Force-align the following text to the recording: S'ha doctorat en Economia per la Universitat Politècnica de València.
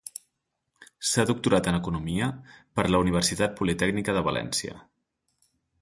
S'ha 1.09 1.25
doctorat 1.31 1.69
en 1.73 1.77
Economia 1.79 2.31
per 2.79 2.87
la 2.95 3.03
Universitat 3.05 3.55
Politècnica 3.61 4.17
de 4.19 4.29
València. 4.31 4.79